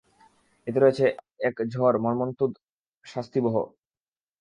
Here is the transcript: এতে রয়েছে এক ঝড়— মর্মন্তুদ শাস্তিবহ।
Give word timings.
এতে 0.67 0.79
রয়েছে 0.79 1.05
এক 1.39 1.55
ঝড়— 1.73 2.01
মর্মন্তুদ 2.05 2.51
শাস্তিবহ। 3.05 3.55